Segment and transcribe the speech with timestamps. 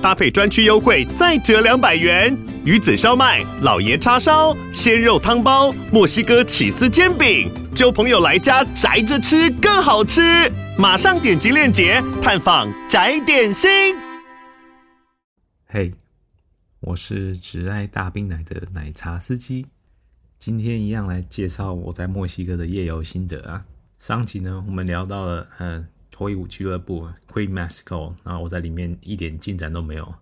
[0.00, 2.36] 搭配专区优惠再折两百元。
[2.64, 10.20] 鱼子烧麦、老爷叉烧、鲜肉汤包、墨西哥起司煎饼，揪朋友来家宅着吃更好吃。
[10.78, 13.70] 马上点击链接探访宅点心。
[15.66, 15.92] 嘿，
[16.80, 19.66] 我是只爱大冰奶的奶茶司机，
[20.38, 23.64] 今天一样来介绍我在墨西哥的夜游心得啊。
[23.98, 25.84] 上集呢，我们聊到了呃
[26.18, 30.12] 脱衣舞俱乐部 Queen Mexico，然后我在里面一点进展都没有。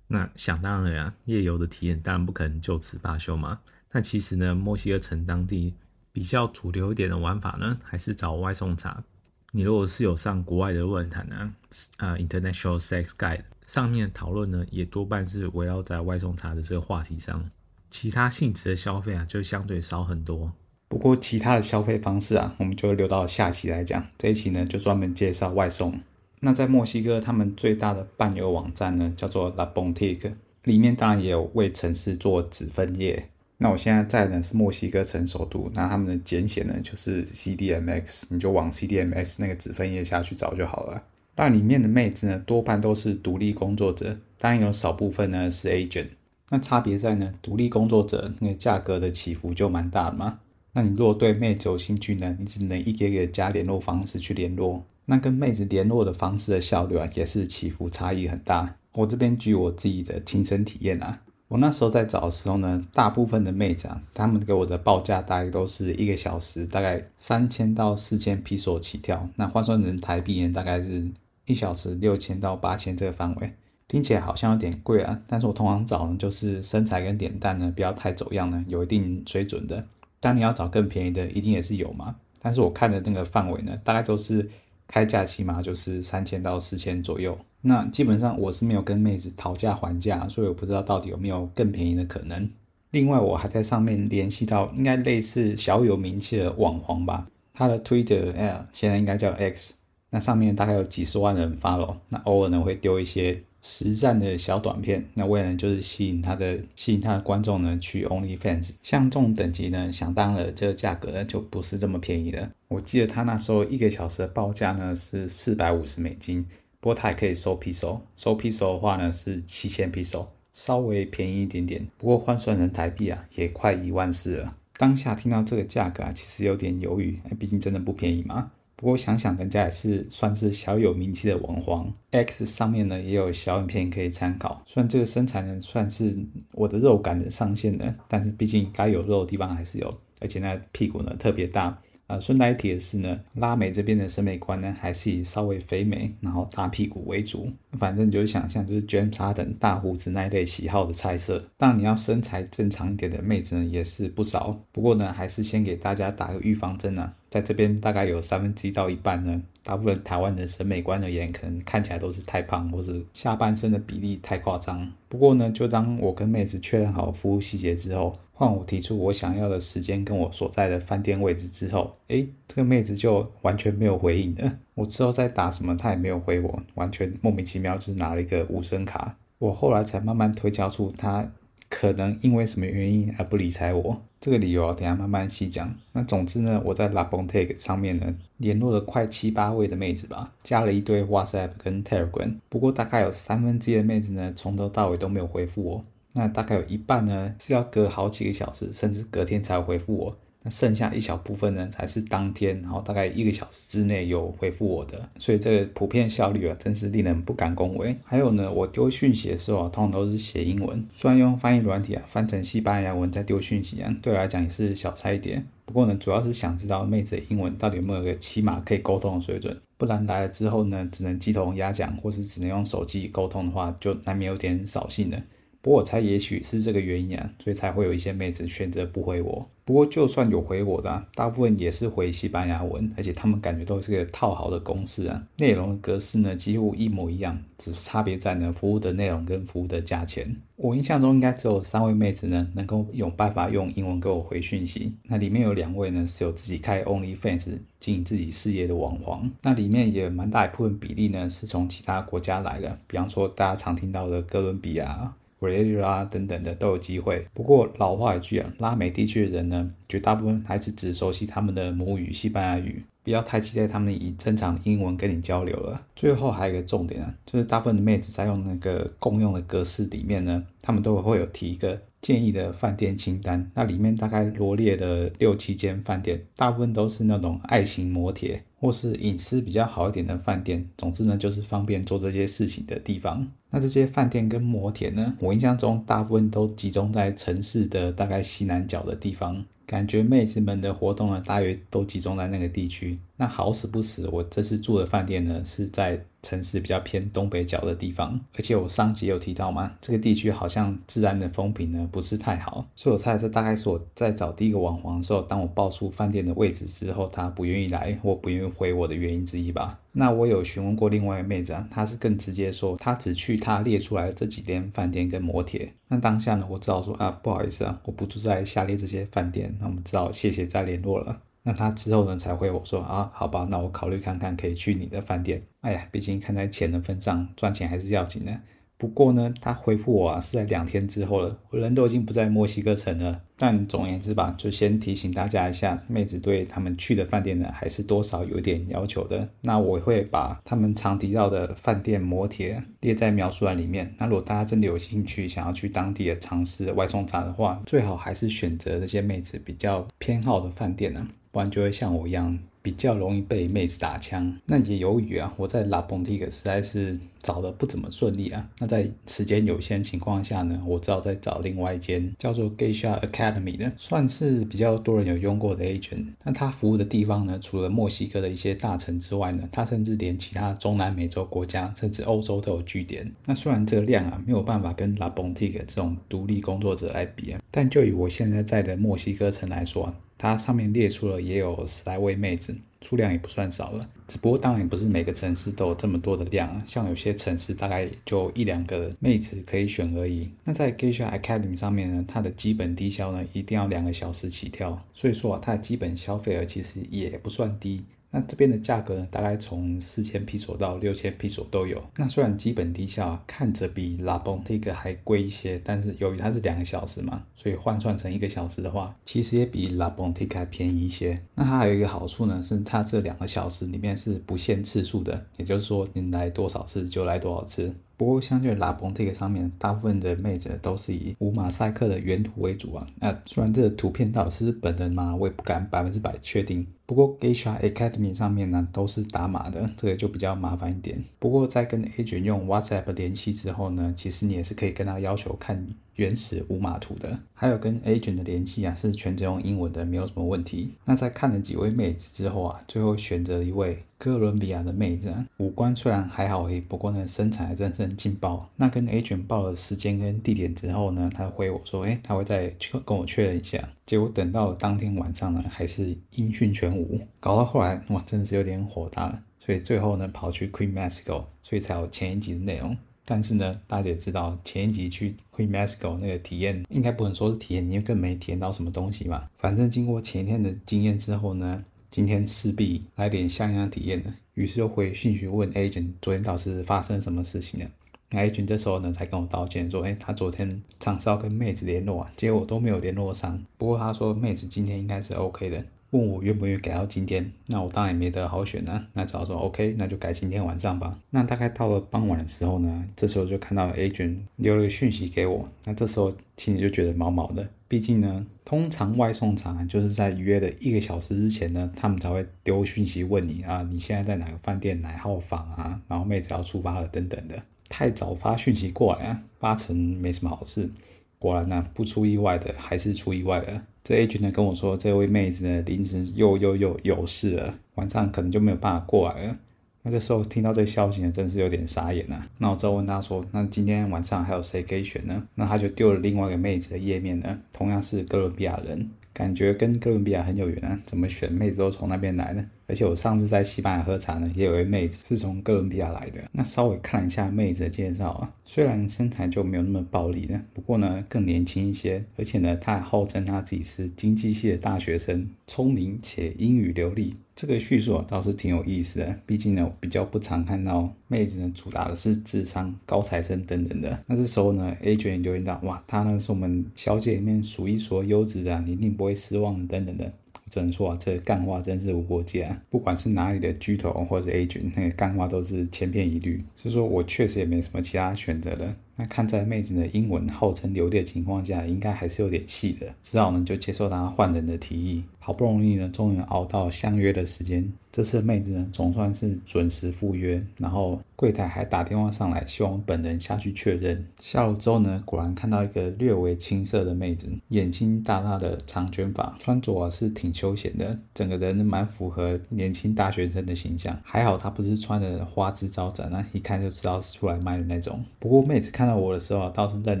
[0.06, 3.58] 那想当然啊，夜游的体验当然不可能就此罢休嘛。
[3.90, 5.74] 但其实呢，墨西哥城当地
[6.12, 9.02] 比较主流一点的玩法呢，还是找外送茶。
[9.50, 11.52] 你如果是有上国外的论坛呢，
[11.96, 17.50] 啊，International Sex Guide 上面讨论呢，也多半是围绕在外送茶的这个话题上，
[17.90, 20.52] 其他性质的消费啊，就相对少很多。
[20.88, 24.02] 不过其他的消费方式啊，我们就留到下期来讲。
[24.16, 26.00] 这一期呢，就专门介绍外送。
[26.40, 30.32] 那在墨西哥，他们最大的伴游网站呢，叫做 La Bontique，
[30.64, 33.28] 里面当然也有为城市做子分页。
[33.58, 41.02] 那我现在在的是墨西哥城首都，那他们的简写呢就是 CDMX，你就往 CDMX 那个子分页下去找就好了。
[41.34, 46.06] 但里面的妹子呢，多半都是独立工作者，当然有少部分呢是 agent。
[46.50, 50.38] 那差别在呢，独立工作者那个价格的起伏就蛮大的嘛。
[50.72, 54.84] 那你如果对妹子有兴趣呢，你只能一个一个加联络方式去联络。
[55.06, 58.76] 那跟妹子联络的方式的效率啊，也是起伏差异很大。
[58.92, 61.20] 我这边举我自己的亲身体验啊。
[61.48, 71.08] 我那时候在找的时候呢，大部分的妹子啊，他们给我的报价大概都是一个小时大概三千到四千披索起跳，那换算成台币呢，大概是
[71.46, 73.50] 一小时六千到八千这个范围，
[73.88, 75.18] 听起来好像有点贵啊。
[75.26, 79.82] 但是我通常找呢，就是身材跟脸蛋呢不要太走样呢，有一定水准的。
[80.20, 82.16] 当你要找更便宜的，一定也是有嘛。
[82.40, 84.48] 但是我看的那个范围呢，大概都是。
[84.90, 92.48] 开价起码就是三千到四千左右，那基本上我是没有跟妹子讨价还价，所以我不知道到底有没有更便宜的可能。
[92.92, 99.74] 另外，我还在上面联系到应该类似小有名气的网红吧，他的 Twitter 哎，现在应该叫 X，
[100.08, 103.42] 那上面大概有几十万人 follow，那偶尔呢会丢一些。
[103.60, 112.50] 实战的小短片，那为了就是吸引他的吸引他的观众呢，去 OnlyFans，像这种等级呢，想当然了，这个价格呢就不是这么便宜的。
[112.68, 116.42] 我记得他那时候一个小时的报价呢是四百五十美金，
[116.80, 121.86] 不过他也可以收 Peso，收 Peso 的话呢是七千 Peso，稍微便宜一点点。
[121.98, 124.56] 不过换算成台币啊，也快一万四了。
[124.76, 128.52] 当下听到这个价格啊，其实有点犹豫，毕竟真的不便宜嘛。
[128.80, 134.62] 不过想想，人家也是算是小有名气的网红，X 上面呢也有小影片可以参考。
[134.66, 136.16] 虽然这个身材呢算是
[136.52, 141.76] 我的肉感的上限呢，但是毕竟该有肉的地方还是有，而且那屁股呢特别大。
[142.08, 147.46] 啊，顺带一提的是呢，拉美这边的审美观呢，还是以稍微肥美，然后大屁股为主。
[147.78, 151.44] 反正你就想象，就是 Gemsa 等大胡子那一类喜好的菜色。
[151.58, 154.58] 但，你要身材正常一点的妹子呢，也是不少。
[154.72, 164.90] 不过呢，还是先给大家打个预防针啊，在这边大概有三分之一到一半呢，大部分台湾的审美观而言，可能看起来都是太胖，或是下半身的比例太夸张。
[165.10, 168.14] 不过呢，就当我跟妹子确认好服务细节之后。
[168.32, 174.58] 换我提出我想要的时间跟我所在的饭店位置之后，诶，这个妹子就完全没有回应了。
[174.76, 179.16] 我之后再打什么，她也没有回我，完全莫名其妙，就是拿了一个无声卡。
[179.38, 181.28] 我后来才慢慢推敲出她
[181.68, 184.02] 可能因为什么原因而不理睬我。
[184.20, 185.72] 这个理由等下慢慢细讲。
[185.92, 192.34] 那总之呢，我在 La Bontique 上面呢联络了快七八位的妹子吧，加了一堆 WhatsApp 跟 Telegram。
[192.48, 195.84] 不过大概有三分之一的妹子呢，从头到尾都没有回复我。
[196.14, 200.16] 那大概有一半呢是要隔好几个小时，甚至隔天才回复我。
[200.42, 205.08] 那剩下一小部分呢才是当天，然后大概一个小时之内有回复我的。
[205.18, 207.96] 所以这个普遍效率啊，真是令人不敢恭维。
[208.04, 215.42] 还有呢，我丢讯息的时候啊，通常都是写英文，虽然用翻译软体啊翻成西班牙文再丢讯息啊，对我来讲也是小菜一碟。
[215.64, 225.20] 不过呢，主要是想知道妹子的英文到底有没有个起码可以沟通的水准，不然来了之后呢，只能鸡同鸭讲，或是只能用手机沟通的话，就难免有点扫兴的。
[225.68, 229.46] 我猜也许是这个原因啊，所以才会有一些妹子选择不回我。
[229.66, 240.34] 不过就算有回我的，大部分也是回西班牙文，而且他们感觉都是个套好的公式啊，内容的格式呢几乎一模一样，只差别在呢服务的内容跟服务的价钱。
[240.56, 255.12] 我印象中应该只有三位妹子呢能够有办法用英文给我回讯息，那里面有两位呢是有自己开 OnlyFans 经营自己事业的网黄，那里面也蛮大一部分比例呢是从其他国家来的，比方说大家常听到的哥伦比亚。
[255.40, 257.24] 委内瑞拉等等的都有机会。
[257.32, 265.86] 不过老话一句啊，拉美地区的人呢，绝大部分还是只熟悉他们的母语西班牙语，不要太期待他们以正常的英文跟你交流了。
[265.94, 280.64] 最后还有一个重点啊，就是大部分的妹子在用那个共用的格式里面呢，他们都会有提一个建议的饭店清单，那里面大概罗列了六七间饭店，大部分都是那种爱情摩铁或是隐私比较好一点的饭店。
[280.76, 283.26] 总之呢，就是方便做这些事情的地方。
[283.50, 292.98] 那这些饭店跟摩铁呢，我印象中大部分都集中在城市的大概西南角的地方，感觉妹子们的活动呢，大约都集中在那个地区。
[293.16, 309.78] 那好死不死，我这次住的饭店呢，是在城市比较偏东北角的地方，而且我上集有提到嘛，这个地区好像治安的风评呢不是太好，所以我猜这大概是我在找第一个网黄的时候，当我报出饭店的位置之后，他不愿意来或不愿意回我的原因之一吧。
[309.92, 315.72] 那我有询问过另外一个妹子啊，她是更直接说，她只去她列出来的这几间饭店跟摩铁。
[315.88, 321.20] 那当下呢，我只好说啊，不好意思啊，我不住在下列这些饭店，那我们只好谢谢再联络了。
[321.48, 325.42] 那他之后呢才回我说啊，好吧，那我考虑看看可以去你的饭店。
[325.62, 328.38] 哎呀，毕竟看在钱的份上，赚钱还是要紧的。
[328.76, 333.22] 不过呢，他回复我啊是在两天之后了，我人都已经不在墨西哥城了。
[333.38, 339.26] 但总而言之吧，就先提醒大家一下，妹子对他们去的饭店呢，还是多少有点要求的。
[339.40, 343.94] 那我会把他们常提到的饭店摩铁列在描述栏里面。
[343.96, 352.36] 那如果大家真的有兴趣，想要去当地的尝试外送茶的话，最好还是选择这些妹子比较偏好的饭店呢，不然就会像我一样。
[352.60, 358.46] 比较容易被妹子打枪，那也由于啊，我在 La ponti 实在是找的不怎么顺利啊。
[358.58, 366.08] 那在时间有限情况下呢，我只好再找另外一间叫做 Geisha Academy 的，算是比较多人有用过的 agent。
[366.24, 373.10] 那他服务的地方呢，除了墨西哥的一些大城之外呢，他甚至连其他中南美洲国家，甚至欧洲都有据点。
[373.24, 379.94] 那虽然这个量啊没有办法跟 La ponti 这种独立工作者来比啊，但就以我现在在的墨西哥城来说。
[380.18, 383.88] 它上面列出了也有十来位妹子，数量也不算少了。
[384.08, 390.28] 只不过当然不是每个城市都有这么多的量，像有些城市大概就一两个妹子可以选而已。
[390.44, 397.82] 那在 Geisha Academy 上面呢，它的基本低消呢一定要两个小时起跳，所以说啊，它的基本消费额其实也不算低。
[398.10, 401.82] 那这边的价格呢，大概从四千披索到六千披索都有。
[401.96, 411.22] 那虽然基本低效啊，看着比 La Bontique 还贵一些，但是由于它是两个小时嘛，所以换算成一个小时的话，其实也比 La Bontique 还便宜一些。
[411.34, 417.74] 那它还有一个好处呢，是它这两个小时里面是不限次数的，也就是说你来多少次就来多少次。
[417.98, 422.86] 不过，相对 La Bontique 上面，大部分的妹子都是以无马赛克的原图为主啊。
[423.00, 426.64] 那虽然这个图片到底是本人吗，我也不敢百分之百确定。
[426.88, 431.04] 不过 Geisha Academy 上面呢，都是打码的，这个就比较麻烦一点。
[431.18, 437.20] 不过在跟 agent 用 WhatsApp 联系之后呢，其实你也是可以跟他要求看你原始无码图的。
[437.34, 440.74] 还有跟 agent 的联系啊，是全程用英文的，没有什么问题。
[440.84, 443.78] 那在看了几位妹子之后啊，最后选择了一位。
[444.00, 448.48] 哥伦比亚的妹子，啊五官虽然还好而已，不过呢，身材还真是很劲爆。
[448.54, 452.54] 那跟 agent 报了时间跟地点之后呢，他回我说，哎，他会再
[452.84, 453.58] 跟我确认一下。
[453.84, 459.20] 结果等到当天晚上呢，还是音讯全无，搞到后来哇，真的是有点火大了。
[459.36, 462.76] 所以最后呢，跑去 Queen Mexico，所以才有前一集的内容。
[463.08, 469.26] 但是呢，大家也知道，前一集去 Queen Mexico 那个体验，应该不能说是体验，因为更没体验到什么东西嘛。
[469.38, 471.64] 反正经过前一天的经验之后呢。
[471.90, 477.70] 今天势必来点像样体验的，于是又回讯息问 agent 昨天到底是发生什么事情了。
[478.10, 483.42] 那 agent 这时候呢才跟我道歉说，哎，他昨天尝试要跟妹子联络啊，结果都没有联络上。
[483.56, 487.32] 不过他说妹子今天应该是 OK 的，问我愿不愿意改到今天。
[487.46, 490.98] 那我当然也没得好选啊，那只好说 OK，那就改今天晚上吧。
[491.10, 497.48] 那大概到了傍晚的时候呢，这时候就看到 agent 留了个讯息给我，那这时候心里就觉得毛毛的。
[497.66, 507.40] 毕竟呢，通常外送茶就是在约的一个小时之前呢，他们才会丢讯息问你啊，你现在在哪个饭店哪号房啊，然后妹子要出发了等等的。
[507.68, 510.70] 太早发讯息过来啊，八成没什么好事。
[511.18, 513.62] 果然呢、不出意外的还是出意外了。
[513.82, 519.36] 这 agent 呢跟我说，这位妹子呢临时又又又有事了，晚上可能就没有办法过来了。
[519.82, 522.28] 那这时候听到这个消息呢，真是有点傻眼啊。
[522.38, 528.90] 那我之后问他说：“那今天晚上还有谁可以选呢？”那他就丢了另外一个妹子的页面呢，同样是哥伦比亚人。
[529.14, 532.44] 感觉跟哥伦比亚很有缘啊，怎么选妹子都从那边来呢？
[532.68, 536.22] 而且我上次在西班牙喝茶呢，也有位妹子是从哥伦比亚来的。
[536.32, 547.14] 那稍微看了一下妹子的介绍啊，虽然身材就没有那么暴力了，不过呢更年轻一些，而且呢她还号称她自己是经济系的大学生，聪明且英语流利。
[547.34, 553.98] 这个叙述啊倒是挺有意思的，毕竟呢我比较不常看到妹子呢主打的是智商、高材生等等的。
[554.06, 560.12] 那这时候呢 A 卷留言到，哇，她呢是我们小姐里面数一数二优质的，你一定不会失望等等的。
[560.48, 562.62] 只能说啊，这干话真是无国界啊！
[562.70, 566.42] 不管是哪里的巨头或者是 A 卷，那个干话都是千篇一律。
[566.56, 568.74] 是说我确实也没什么其他选择的。
[568.98, 572.86] 那看在妹子的英文号称流利的情况下，应该还是有点戏的。
[573.00, 575.04] 只好呢就接受她换人的提议。
[575.20, 577.70] 好不容易呢，终于熬到相约的时间。
[577.92, 580.42] 这次妹子呢，总算是准时赴约。
[580.56, 584.06] 然后柜台还打电话上来，希望本人下去确认。
[584.22, 593.98] 下楼之后呢，果然看到一个略微青涩的妹子，眼睛大大的长卷发，穿着啊是挺休闲的，整个人蛮符合年轻大学生的形象。
[594.02, 598.02] 还好她不是穿的花枝招展啊，一看就知道是出来卖的那种。
[598.18, 600.00] 不过妹子看到我的时候啊，倒是愣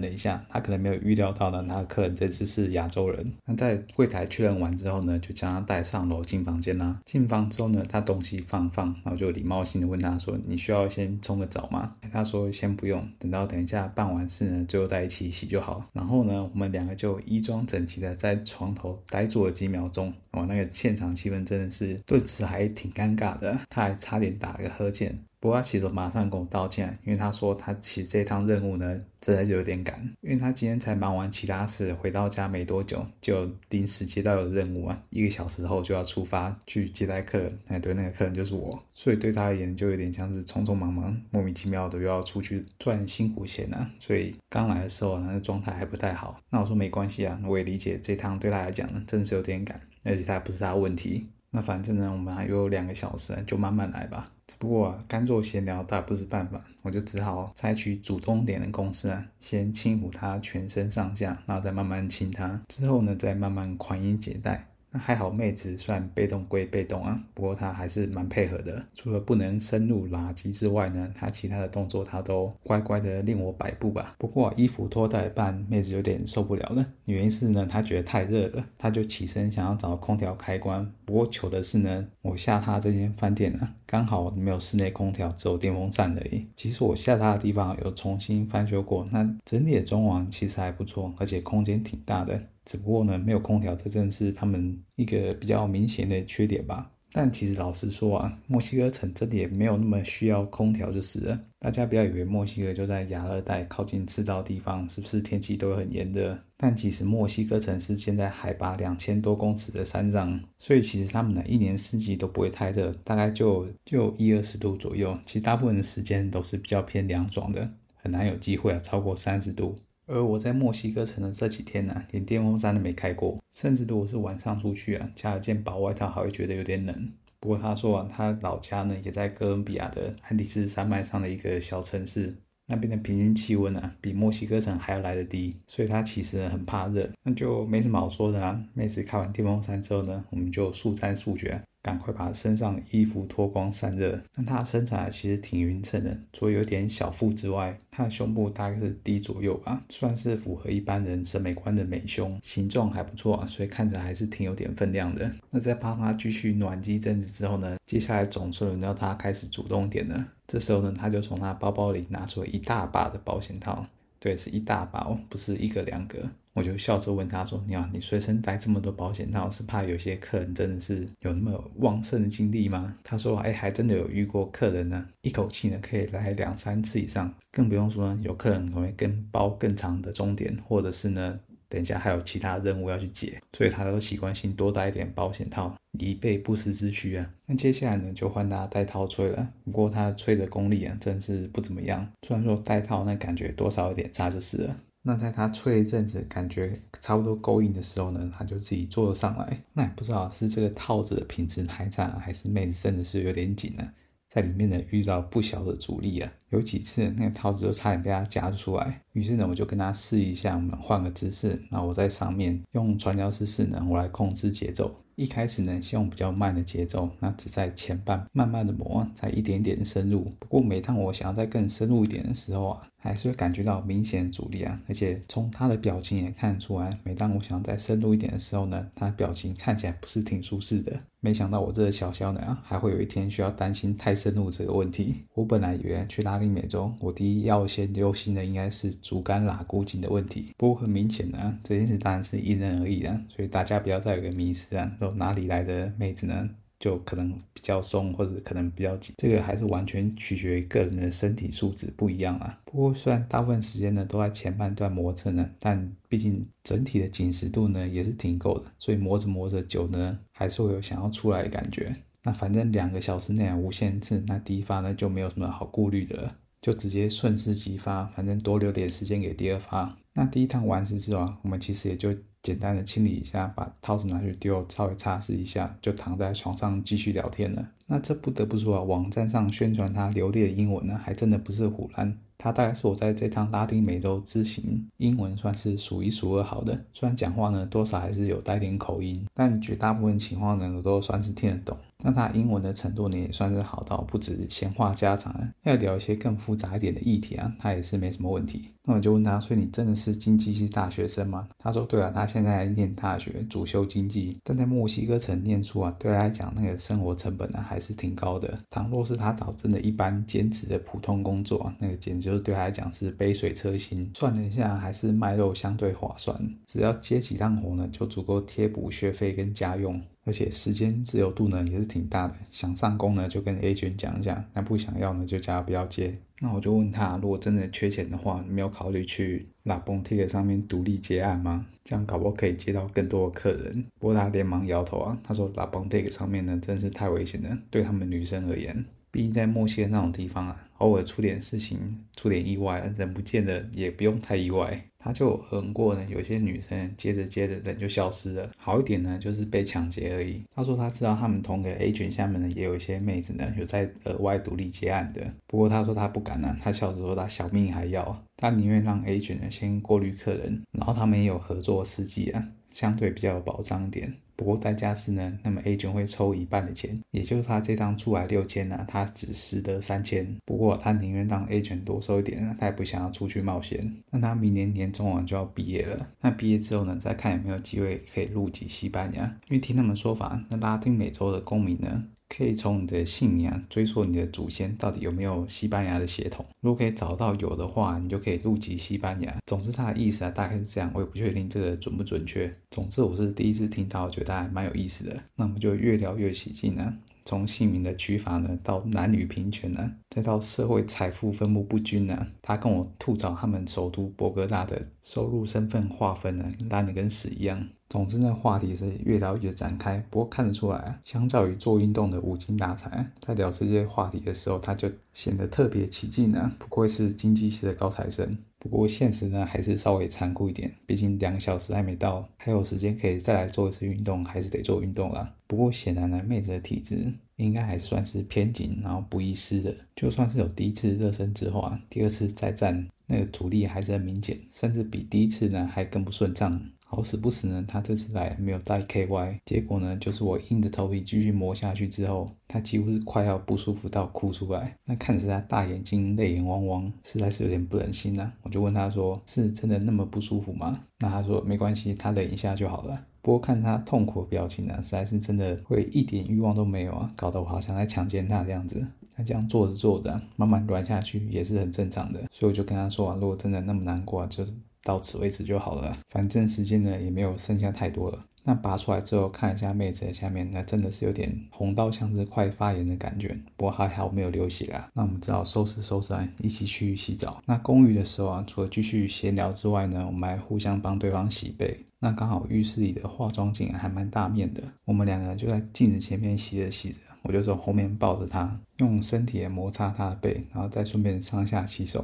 [0.00, 3.34] 了一下，他可能没有预料到呢，他的客人这次是亚洲人。
[3.44, 6.98] 那在柜台确认完之后呢，就将他带上楼进房间啦。
[7.04, 20.12] 进房之后呢，他东西放放，然后就礼貌性的问他说：“你需要先冲个澡吗？”他说：“先不用，等到等一下办完事呢，最后再一起洗就好。”然后呢，我们两个就衣装整齐的在床头呆坐了几秒钟。
[20.32, 25.18] 哇，那个现场气氛真的是顿时还挺尴尬的，他还差点打了个呵欠。
[25.40, 37.58] 不过他其实马上跟我道歉，因为他说他其实这趟任务呢，真的是有点赶，因为他今天才忙完其他事，回到家没多久，就临时接到有任务啊，一个小时后就要出发去接待客人。
[37.68, 43.88] 哎，对，那个客人就是我，所以对他而言就有点像是匆匆忙忙、莫名其妙的又要出去赚辛苦钱啊。
[44.00, 46.40] 所以刚来的时候呢，状态还不太好。
[46.50, 51.24] 那我说没关系啊，我也理解这趟对他来讲呢，真的是有点赶，而且他还不是他的问题。
[51.50, 54.30] 那反正呢，我们还有两个小时，就慢慢来吧。
[54.46, 64.68] 只不过啊，干坐闲聊倒不是办法，我就只好采取主动点的攻势啊，先轻抚他全身上下，然后再慢慢亲他，之后呢，再慢慢宽衣解带。
[64.98, 68.84] 还好，妹子算被动归被动啊，不过她还是蛮配合的。
[68.94, 74.14] 除了不能深入垃圾之外呢，她其他的动作她都乖乖的令我摆布吧。
[74.18, 76.84] 不过衣服脱到一半，妹子有点受不了了。
[77.04, 80.92] 原因是呢，她觉得太热了，她就起身想要找空调开关。
[81.04, 86.46] 不过糗的是呢，我下榻这间饭店呢，刚好没有室内空调，只有电风扇而已。
[86.56, 92.40] 其实我下榻的地方有重新翻修过，那整体的装潢其实还不错，而且空间挺大的。
[92.68, 96.90] 只不过呢，没有空调，这真的是他们一个比较明显的缺点吧。
[97.10, 101.40] 但其实老实说啊，墨西哥城真的也没有那么需要空调就是了。
[101.58, 106.38] 大家不要以为墨西哥就在亚热带靠近赤道地方，是不是天气都很炎热？
[106.58, 115.18] 但其实墨西哥城是建在海拔两千多公尺的山上，所以其实他们呢一年四季都不会太热，大概就就一二十度左右。
[115.24, 119.74] 其实大部分的时间都是比较偏凉爽的，很难有机会啊超过三十度。
[120.08, 127.12] 而我在墨西哥城的这几天呢、连电风扇都没开过，甚至如果是晚上出去啊，加了件薄外套还会觉得有点冷。
[127.38, 132.34] 不过他说啊，他老家呢也在哥伦比亚的安第斯山脉上的一个小城市，
[132.68, 138.62] 那边的平均气温啊比墨西哥城还要来得低，所以他其实很怕热，那就没什么好说的啊。
[138.74, 141.60] 妹子开完电风扇之后呢，我们就速战速决。
[141.80, 144.20] 赶快把身上衣服脱光散热。
[144.34, 155.30] 但她的身材其实挺匀称的，除了有点小腹之外，她的胸部大概是 D 左右吧，算是符合一般人审美观的美胸，形状还不错啊，所以看着还是挺有点分量的。
[155.50, 160.32] 那在帮她继续暖机一阵子之后呢，接下来总算轮到她开始主动点了。
[160.48, 163.86] 这时候呢，他就从他包包里拿出了一大把的保险套，
[164.18, 166.18] 对，是一大把哦，不是一个两个。
[166.54, 181.38] 我就笑着问他说：“你好，你随身带这么多保险套，是怕有些客人真的是有那么旺盛的精力吗？”他说：“哎，还真的有遇过客人呢，一口气呢可以来两三次以上，更不用说呢，有客人可能会跟包更长的终点，或者是呢，
[181.68, 187.30] 等一下还有其他任务要去解，所以他都习惯性多带一点保险套，以备不时之需啊。
[187.46, 192.10] 那接下来呢，就换他带套吹了，不过他吹的功力啊，真是不怎么样。
[192.26, 199.58] 虽然说带套那感觉多少有点差就是了。”那在他吹一阵子，感觉差不多够硬的时候呢，他就自己坐了上来。
[199.72, 203.90] 那也不知道是这个套子的品质太差，还是妹子真的是有点紧呢，
[204.28, 206.30] 在里面呢遇到不小的阻力啊。
[206.50, 209.02] 有几次那个套子就差点被他夹出来。
[209.12, 214.94] 于是呢，我就跟他试一下，我们换个姿势，然后我在上面用传教士势能，我来控制节奏。
[215.16, 220.30] 一开始呢，先用比较慢的节奏，那只在前半慢慢的磨，再一点点深入。
[220.38, 224.80] 不过每当我想要再更深入一点的时候啊，还是会感觉到明显阻力啊。
[224.86, 230.96] 而且从他的表情也看得出来，每当我想要再深入一点的时候呢，他的表情看起来不是挺舒适的。
[231.18, 235.16] 没想到我这个小小的啊，还会有一天需要担心太深入这个问题。
[235.34, 240.54] 我本来以为去拉丁美中，我第一要先留心的应该是竹竿拉箍紧的问题。
[240.56, 246.48] 不过很明显的啊，这件事当然是因人而异的，所以大家不要再有个迷思啊，说哪里来的妹子呢？
[246.80, 252.56] 就可能比较松，或者可能比较紧，这个还是完全取决于个人的身体素质不一样啊。
[252.64, 261.92] 不过虽然大部分时间呢都在前半段磨蹭呢，但毕竟整体的紧实度呢也是挺够的，所以磨着磨着久呢，还是会有想要出来的感觉。
[262.28, 269.96] 那反正两个小时内啊无限次，那第一发呢就没有什么好顾虑的了，就直接顺势即发，反正多留点时间给第二发。
[270.12, 272.14] 那第一趟完事之后啊，我们其实也就。
[272.40, 277.68] 简单的清理一下，把套子拿去丢，稍微擦拭一下，就躺在床上继续聊天了。
[277.86, 282.16] 那这不得不说啊，网站上宣传它流利的英文呢，还真的不是唬烂。
[282.38, 291.76] 他大概是我在这趟拉丁美洲之行英文算是数一数二好的，虽然讲话呢多少还是有带点口音，但绝大部分情况呢我都算是听得懂。
[292.00, 298.68] 那他英文的程度呢也算是好到不止闲话家常啊，要聊一些更复杂一点的议题啊，他也是没什么问题。
[298.84, 301.48] 那我就问他，所以你真的是经济系大学生吗？
[301.58, 308.56] 他说对啊，他现在念大学，主修经济，但在墨西哥城念书啊，对他来讲那个生活成本呢还是挺高的。
[308.70, 314.10] 倘若是他找真的一般兼职的普通工作，那个简直就是对他来讲是杯水车薪。
[314.14, 319.98] 算了一下，还是卖肉相对划算，只要接几趟活呢，就足够贴补学费跟家用。
[320.24, 326.14] 而且时间自由度呢也是挺大的，想上工呢就跟 agent 讲一下，那不想要呢就叫他不要接。
[326.40, 331.64] 那我就问他，如果真的缺钱的话，你没有考虑去 La Bontique 上面独立接案吗？
[331.82, 333.82] 这样搞不可以接到更多的客人。
[333.98, 338.84] 不过他连忙摇头啊，他说 La Bontique 上面呢真是太危险了，对他们女生而言。
[339.10, 341.78] 毕竟在墨西哥那种地方啊，偶尔出点事情、
[342.16, 344.84] 出点意外，人不见得也不用太意外。
[345.00, 348.50] 他就横过呢，有些女生接着接着人就消失了。
[348.58, 350.42] 好一点呢，就是被抢劫而已。
[350.54, 355.32] 他说他知道他们同个 A 群下面呢，也有一些妹子呢，有在额外独立接案的。
[355.46, 364.14] 不过他说他不敢、啊，他笑着说他小命还要，他宁愿让 agent 呢先过滤客人，然后他们也有合作司机啊，相对比较有保障一点。
[364.36, 370.36] 不过代价是呢，那么 agent 会抽一半的钱，也就是他这趟出来六千呢，他只实得三千。
[370.44, 373.92] 不过他宁愿让 agent 多收一点，他也不想要出去冒险。
[374.12, 379.24] 那他明年年中啊就要毕业了，那毕业之后呢，再看有没有机会可以入籍西班牙。
[379.48, 386.46] 因为听他们说法，那拉丁美洲的公民呢，可以从你的姓名啊追溯你的祖先到底有没有西班牙的血统。
[386.60, 389.36] 如果可以找到有的话，你就可以入籍西班牙。
[389.46, 392.52] 总之他的意思啊，大概是这样，我也不确定这个准不准确。
[392.70, 395.22] 总之我是第一次听到，觉得还蛮有意思的。
[395.36, 396.96] 那我们就越聊越起劲呢，
[397.28, 402.26] 从姓名的取法呢，到男女平权呢，再到社会财富分布不均呢。
[402.40, 407.68] 他跟我吐槽他们首都博格大的收入身份划分呢，烂的跟屎一样。
[407.90, 410.02] 总之呢，话题是越聊越展开。
[410.08, 416.52] 不过看得出来，相较于做运动的无精打采，在聊这些话题的时候，他就显得特别起劲呢。
[416.58, 418.38] 不愧是经济系的高材生。
[418.60, 420.72] 不过现实呢，还是稍微残酷一点。
[420.84, 425.32] 毕竟两小时还没到，还有时间可以再来做一次运动，还是得做运动啦。
[425.46, 429.74] 不过显然呢，妹子的体质应该还是算是偏紧，然后不易湿的。
[429.94, 436.60] 就算是有第一次热身之后啊，第二次再战，那个阻力还是很明显，甚至比第一次呢还更不顺畅。
[436.90, 444.74] 好死不死呢，他这次来没有带 KY，结果呢，就是我硬着头皮继续磨下去之后，他几乎是快要不舒服到哭出来。
[444.86, 448.32] 那看着他大眼睛泪眼汪汪，实在是有点不忍心呐。
[448.42, 458.86] 我就问他说：“是真的那么不舒服吗？”那他说：“没关系，他忍一下就好了。”不过看他痛苦的表情呢，实在是真的会一点欲望都没有啊，搞得我好像在强奸他这样子。
[459.14, 462.20] 他这样做着做着，慢慢软下去也是很正常的。
[462.30, 464.46] 所以我就跟他说啊：“如果真的那么难过，啊就。”
[464.88, 468.18] 到此为止就好了，反正时间呢也没有剩下太多了。
[468.42, 473.28] 那拔出来之后看一下妹子的下面，那真的是有点红到像是快发炎的感觉。
[473.58, 474.88] 不过还好没有流血啊。
[474.94, 477.42] 那我们只好收拾收拾，一起去洗澡。
[477.44, 481.84] 那公寓的时候啊，除了继续闲聊之外呢，我们还互相帮对方洗背。
[482.00, 492.02] 那刚好浴室里的化妆镜还蛮大面的，我们两个就在镜子前面洗着洗着，我就从后面抱着她，用身体来摩擦她的背，然后再顺便上下洗手。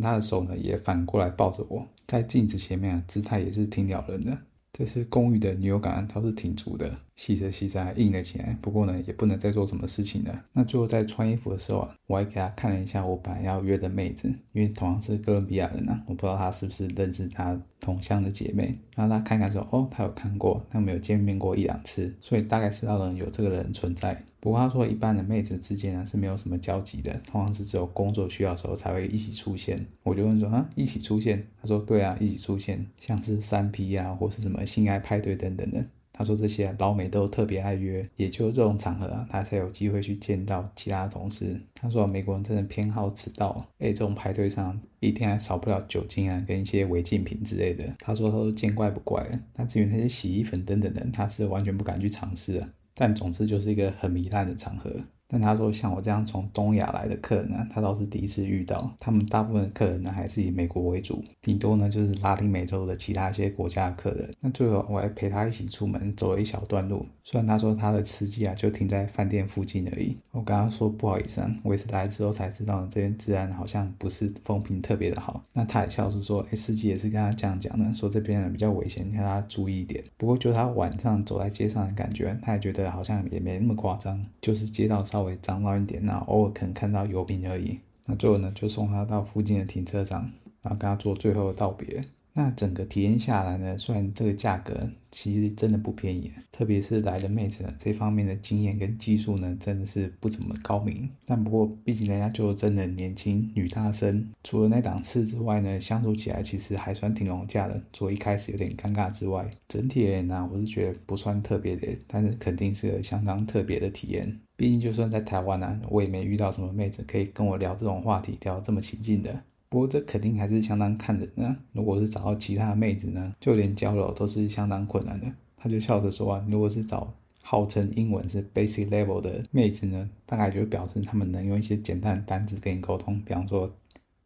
[0.00, 4.38] 他的手呢也反过来抱着我，在镜子前面啊，姿态也是挺撩人的。
[4.72, 6.98] 这是公寓的女友感倒是挺足的。
[7.16, 8.56] 洗着洗着硬了起来。
[8.60, 10.44] 不过呢，也不能再做什么事情了。
[10.52, 18.78] 那最后在穿衣服的时候啊，我还给他看了一下我本来要约的妹子，因为同样是哥伦比亚人啊，我不知道他是不是认识他同乡的姐妹。
[18.94, 24.22] 然后他看看说，哦，他有看过，他们有见面过一两次，所以大概知道了有这个人存在。
[24.40, 29.86] 不过他说，一般的妹子之间呢是没有什么交集的，通常是只有工作需要的时候才会一起出现。
[30.02, 31.46] 我就问说啊，一起出现？
[31.60, 35.84] 他说对啊，一起出现，像是三 P 啊，或是什么性爱派对等等的。
[36.22, 41.60] 他说这些老美都特别爱约，也就这种场合啊，他才有机会去见到其他同事。
[41.74, 47.84] 他说美国人真的偏好迟到，哎，这种派对上一天还少不了酒精啊，跟一些违禁品之类的。
[47.98, 49.40] 他说他都见怪不怪了。
[49.56, 52.70] 那至于那些洗衣粉等等的，他是完全不敢去尝试啊。
[52.94, 54.94] 但总之就是一个很糜烂的场合。
[55.32, 58.94] 但他说，像我这样从东亚来的客人呢，他倒是第一次遇到。
[59.00, 64.30] 他们大部分客人呢，还是以美国为主，顶多呢就是拉丁美洲的其他一些国家的客人。
[64.40, 67.04] 那最后我还陪他一起出门，走了一小段路。
[67.24, 70.14] 虽然他说他的司机啊就停在饭店附近而已。
[70.32, 75.42] 我跟他说不好意思啊，我也是来之后才知道这边治安好像不是风评特别的好。
[75.54, 80.04] 那他也笑着说，哎，司机也是跟他这样讲的，说这边人比较危险，让他注意一点。
[80.18, 86.04] 不过就他晚上走在街上的感觉，他也觉得好像也没那么夸张，就是街道稍稍微脏乱一点。
[86.04, 87.78] 那偶尔可能看到游民而已。
[88.06, 90.22] 那最后呢，就送他到附近的停车场，
[90.62, 92.02] 然后跟他做最后的道别。
[92.34, 101.08] 那整个体验下来呢，虽然这个价格其实真的不便宜，特别是来的妹子呢，这方面的经验跟技术呢，真的是不怎么高明。
[101.26, 107.80] 但不过毕竟人家就真的年轻女大生，除了那档次之外呢，相处起来其实还算挺融洽的。
[107.92, 114.40] 除了一开始有点尴尬之外，整体而言呢，我是觉得不算特别的，但是肯定是个相当特别的体验。
[114.62, 119.42] 毕竟就算在台湾呢、我也没遇到什么妹子可以跟我聊这种话题，聊这么起劲的。
[119.68, 121.56] 不过这肯定还是相当看人的。
[121.72, 125.26] 如果是找到其他的妹子呢，就连交流都是相当困难的。
[125.56, 133.68] 他就笑着说啊，如果是找号称英文是 basic level 的妹子呢，大概就表示他们能用一些简单的单字跟你沟通，比方说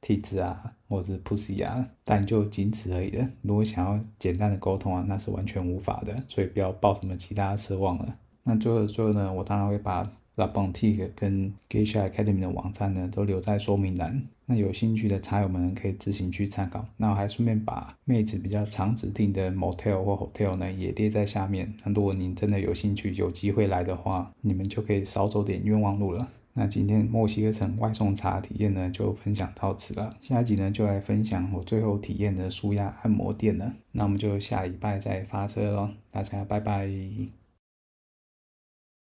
[0.03, 3.27] tits 啊，或者是 pussy 啊，但就仅此而已了。
[3.41, 6.15] 如果想要简单的沟通啊，那是完全无法的。
[6.29, 8.19] 所以不要抱什么其他的奢望了。
[8.43, 10.07] 那最后最后呢，我当然会把。
[10.37, 14.23] La b o n t i q u e 跟 Geisha Academy 的网站呢，都留在说明栏。
[14.45, 16.87] 那有兴趣的茶友们可以自行去参考。
[16.99, 21.75] 那我还顺便把妹子比较常指定的 Motel 或 Hotel 呢，也列在下面。
[21.85, 26.29] 那如果您真的有兴趣、有机会来的话，你们就可以少走点冤枉路了。
[26.53, 30.11] 那今天墨西哥城外送茶体验呢，就分享到此了。
[30.21, 33.73] 下一集呢，就来分享我最后体验的舒压按摩店了。
[33.93, 36.87] 那我们就下礼拜再发车喽，大家拜拜。